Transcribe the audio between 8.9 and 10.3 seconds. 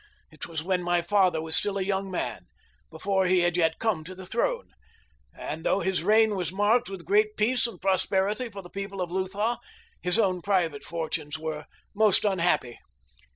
of Lutha, his